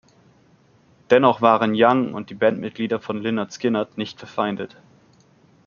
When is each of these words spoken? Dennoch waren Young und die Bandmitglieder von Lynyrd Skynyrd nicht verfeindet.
Dennoch 1.11 1.41
waren 1.43 1.73
Young 1.75 2.15
und 2.15 2.31
die 2.31 2.33
Bandmitglieder 2.33 2.99
von 2.99 3.21
Lynyrd 3.21 3.51
Skynyrd 3.51 3.99
nicht 3.99 4.17
verfeindet. 4.17 4.75